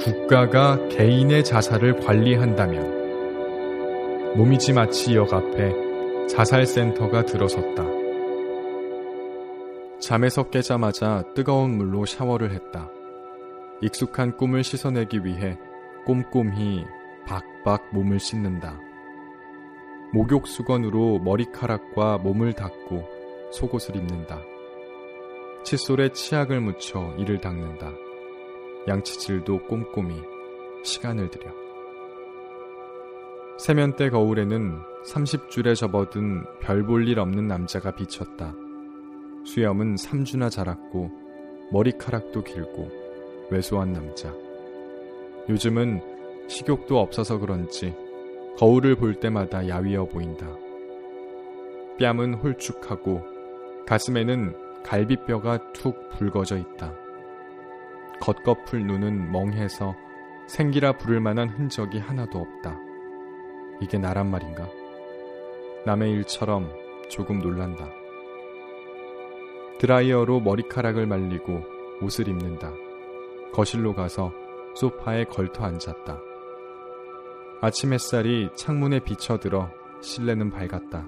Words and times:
국가가 0.00 0.76
개인의 0.88 1.44
자살을 1.44 2.00
관리한다면 2.00 4.34
모미지 4.34 4.72
마치역 4.72 5.34
앞에 5.34 6.26
자살센터가 6.26 7.26
들어섰다. 7.26 7.84
잠에서 10.00 10.48
깨자마자 10.48 11.22
뜨거운 11.34 11.76
물로 11.76 12.06
샤워를 12.06 12.52
했다. 12.52 12.88
익숙한 13.82 14.38
꿈을 14.38 14.64
씻어내기 14.64 15.24
위해 15.24 15.58
꼼꼼히 16.06 16.86
박박 17.26 17.90
몸을 17.92 18.18
씻는다. 18.18 18.80
목욕 20.14 20.46
수건으로 20.46 21.18
머리카락과 21.18 22.16
몸을 22.18 22.54
닦고 22.54 23.06
속옷을 23.52 23.96
입는다. 23.96 24.40
칫솔에 25.64 26.12
치약을 26.12 26.62
묻혀 26.62 27.14
이를 27.18 27.38
닦는다. 27.40 27.92
양치질도 28.88 29.66
꼼꼼히 29.66 30.14
시간을 30.82 31.30
들여. 31.30 31.50
세면대 33.58 34.10
거울에는 34.10 34.78
30줄에 35.04 35.74
접어든 35.76 36.44
별 36.60 36.84
볼 36.86 37.06
일 37.08 37.18
없는 37.18 37.46
남자가 37.46 37.94
비쳤다. 37.94 38.54
수염은 39.44 39.96
3주나 39.96 40.50
자랐고 40.50 41.10
머리카락도 41.72 42.42
길고 42.42 42.90
왜소한 43.50 43.92
남자. 43.92 44.32
요즘은 45.48 46.00
식욕도 46.48 46.98
없어서 46.98 47.38
그런지 47.38 47.94
거울을 48.58 48.96
볼 48.96 49.14
때마다 49.14 49.68
야위어 49.68 50.06
보인다. 50.06 50.46
뺨은 51.98 52.34
홀쭉하고 52.34 53.22
가슴에는 53.86 54.82
갈비뼈가 54.82 55.72
툭 55.72 56.08
붉어져 56.10 56.56
있다. 56.56 56.94
겉꺼풀 58.20 58.86
눈은 58.86 59.32
멍해서 59.32 59.96
생기라 60.46 60.98
부를 60.98 61.20
만한 61.20 61.48
흔적이 61.48 61.98
하나도 61.98 62.38
없다. 62.38 62.78
이게 63.80 63.98
나란 63.98 64.30
말인가? 64.30 64.68
남의 65.86 66.12
일처럼 66.12 66.70
조금 67.08 67.38
놀란다. 67.38 67.88
드라이어로 69.78 70.40
머리카락을 70.40 71.06
말리고 71.06 71.62
옷을 72.02 72.28
입는다. 72.28 72.72
거실로 73.52 73.94
가서 73.94 74.32
소파에 74.74 75.24
걸터 75.24 75.64
앉았다. 75.64 76.20
아침 77.62 77.92
햇살이 77.92 78.50
창문에 78.54 79.00
비쳐들어 79.00 79.70
실내는 80.02 80.50
밝았다. 80.50 81.06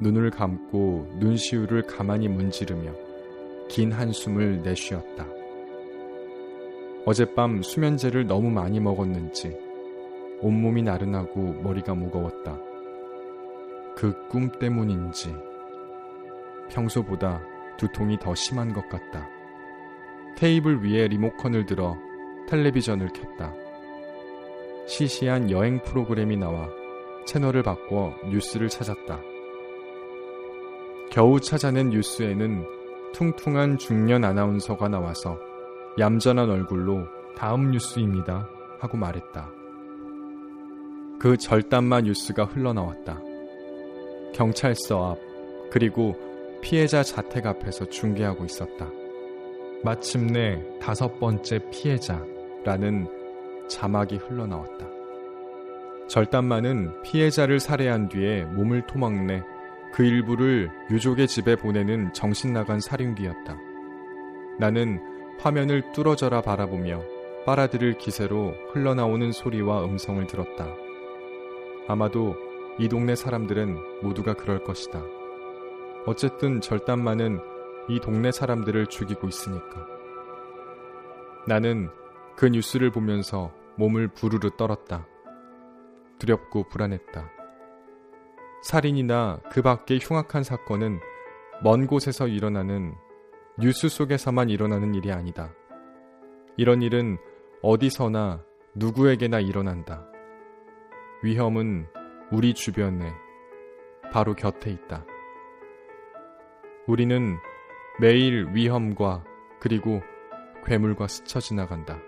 눈을 0.00 0.30
감고 0.30 1.16
눈시울을 1.18 1.86
가만히 1.86 2.28
문지르며 2.28 2.92
긴 3.68 3.92
한숨을 3.92 4.62
내쉬었다. 4.62 5.41
어젯밤 7.04 7.62
수면제를 7.62 8.26
너무 8.26 8.50
많이 8.50 8.78
먹었는지 8.80 9.56
온몸이 10.40 10.82
나른하고 10.82 11.54
머리가 11.62 11.94
무거웠다. 11.94 12.58
그 13.96 14.12
꿈 14.28 14.50
때문인지 14.58 15.34
평소보다 16.70 17.42
두통이 17.76 18.18
더 18.18 18.34
심한 18.34 18.72
것 18.72 18.88
같다. 18.88 19.28
테이블 20.36 20.82
위에 20.84 21.08
리모컨을 21.08 21.66
들어 21.66 21.96
텔레비전을 22.48 23.08
켰다. 23.08 23.52
시시한 24.86 25.50
여행 25.50 25.82
프로그램이 25.82 26.36
나와 26.36 26.68
채널을 27.26 27.62
바꿔 27.62 28.14
뉴스를 28.30 28.68
찾았다. 28.68 29.20
겨우 31.10 31.40
찾아낸 31.40 31.90
뉴스에는 31.90 32.64
퉁퉁한 33.12 33.78
중년 33.78 34.24
아나운서가 34.24 34.88
나와서 34.88 35.38
얌전한 35.98 36.48
얼굴로 36.50 37.06
다음 37.36 37.70
뉴스입니다 37.70 38.48
하고 38.80 38.96
말했다. 38.96 39.50
그 41.18 41.36
절단마 41.36 42.00
뉴스가 42.02 42.46
흘러나왔다. 42.46 43.20
경찰서 44.34 45.12
앞, 45.12 45.18
그리고 45.70 46.16
피해자 46.62 47.02
자택 47.02 47.46
앞에서 47.46 47.86
중계하고 47.86 48.44
있었다. 48.44 48.88
마침내 49.84 50.62
다섯 50.80 51.18
번째 51.18 51.60
피해자라는 51.70 53.08
자막이 53.68 54.16
흘러나왔다. 54.16 54.86
절단마는 56.08 57.02
피해자를 57.02 57.60
살해한 57.60 58.08
뒤에 58.08 58.44
몸을 58.44 58.86
토막내 58.86 59.42
그 59.92 60.04
일부를 60.04 60.70
유족의 60.90 61.26
집에 61.26 61.56
보내는 61.56 62.12
정신나간 62.12 62.80
살인귀였다. 62.80 63.56
나는 64.58 65.00
화면을 65.40 65.92
뚫어져라 65.92 66.42
바라보며 66.42 67.02
빨아들일 67.44 67.98
기세로 67.98 68.54
흘러나오는 68.72 69.32
소리와 69.32 69.84
음성을 69.84 70.24
들었다. 70.26 70.66
아마도 71.88 72.36
이 72.78 72.88
동네 72.88 73.14
사람들은 73.14 74.02
모두가 74.02 74.34
그럴 74.34 74.62
것이다. 74.62 75.02
어쨌든 76.06 76.60
절단마는 76.60 77.40
이 77.88 78.00
동네 78.00 78.30
사람들을 78.30 78.86
죽이고 78.86 79.28
있으니까. 79.28 79.86
나는 81.46 81.90
그 82.36 82.46
뉴스를 82.46 82.90
보면서 82.90 83.52
몸을 83.76 84.08
부르르 84.08 84.50
떨었다. 84.56 85.06
두렵고 86.18 86.68
불안했다. 86.68 87.30
살인이나 88.62 89.40
그 89.50 89.60
밖의 89.60 89.98
흉악한 90.00 90.44
사건은 90.44 91.00
먼 91.62 91.86
곳에서 91.86 92.28
일어나는 92.28 92.94
뉴스 93.58 93.88
속에서만 93.88 94.48
일어나는 94.48 94.94
일이 94.94 95.12
아니다. 95.12 95.52
이런 96.56 96.80
일은 96.80 97.18
어디서나 97.62 98.42
누구에게나 98.74 99.40
일어난다. 99.40 100.06
위험은 101.22 101.86
우리 102.30 102.54
주변에 102.54 103.12
바로 104.10 104.34
곁에 104.34 104.70
있다. 104.70 105.04
우리는 106.86 107.36
매일 108.00 108.48
위험과 108.54 109.22
그리고 109.60 110.00
괴물과 110.64 111.06
스쳐 111.06 111.38
지나간다. 111.38 111.98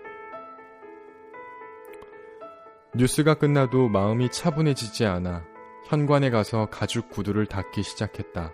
뉴스가 2.95 3.35
끝나도 3.35 3.87
마음이 3.89 4.29
차분해지지 4.31 5.05
않아 5.05 5.45
현관에 5.85 6.31
가서 6.31 6.65
가죽 6.71 7.09
구두를 7.09 7.45
닦기 7.45 7.83
시작했다. 7.83 8.51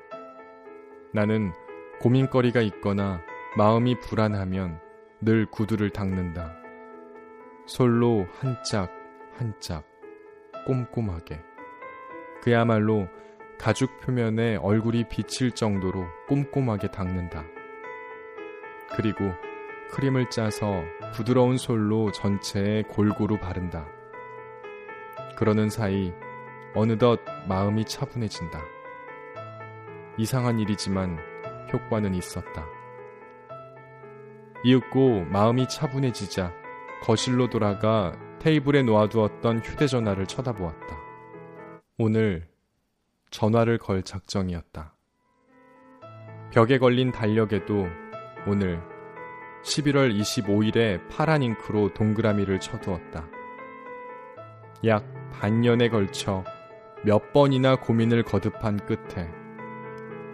나는 1.14 1.54
고민거리가 2.02 2.62
있거나 2.62 3.22
마음이 3.58 4.00
불안하면 4.00 4.80
늘 5.22 5.46
구두를 5.46 5.92
닦는다. 5.92 6.56
솔로 7.68 8.26
한 8.40 8.58
짝, 8.64 8.92
한 9.38 9.54
짝, 9.60 9.86
꼼꼼하게. 10.66 11.40
그야말로 12.42 13.08
가죽 13.60 14.00
표면에 14.00 14.56
얼굴이 14.56 15.10
비칠 15.10 15.52
정도로 15.52 16.04
꼼꼼하게 16.28 16.90
닦는다. 16.90 17.46
그리고 18.96 19.32
크림을 19.92 20.32
짜서 20.32 20.82
부드러운 21.14 21.58
솔로 21.58 22.12
전체에 22.12 22.82
골고루 22.84 23.38
바른다. 23.38 23.86
그러는 25.38 25.70
사이 25.70 26.12
어느덧 26.74 27.20
마음이 27.48 27.86
차분해진다. 27.86 28.60
이상한 30.18 30.60
일이지만 30.60 31.31
효과는 31.74 32.14
있었다. 32.16 32.66
이윽고 34.64 35.26
마음이 35.26 35.68
차분해지자 35.68 36.54
거실로 37.02 37.50
돌아가 37.50 38.14
테이블에 38.40 38.84
놓아두었던 38.84 39.60
휴대전화를 39.60 40.28
쳐다보았다. 40.28 40.98
오늘 41.98 42.48
전화를 43.32 43.78
걸 43.78 44.04
작정이었다. 44.04 44.96
벽에 46.52 46.78
걸린 46.78 47.12
달력에도 47.12 47.88
오늘 48.46 48.82
11월 49.64 50.20
25일에 50.20 51.08
파란 51.10 51.44
잉크로 51.44 51.94
동그라미를 51.94 52.60
쳐두었다. 52.60 53.28
약 54.86 55.06
반년에 55.32 55.90
걸쳐 55.90 56.44
몇 57.04 57.32
번이나 57.34 57.76
고민을 57.76 58.24
거듭한 58.24 58.86
끝에 58.86 59.41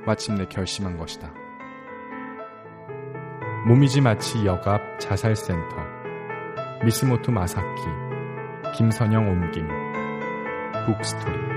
마침내 0.08 0.46
결심한 0.46 0.98
것이다. 0.98 1.32
모미지 3.68 4.00
마치 4.00 4.46
역 4.46 4.66
앞 4.68 5.00
자살센터 5.00 5.76
미스모토 6.84 7.32
마사키, 7.34 7.82
김선영 8.78 9.28
옮김, 9.28 9.68
북스토리. 10.86 11.57